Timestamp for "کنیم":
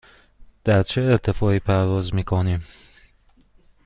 2.23-2.63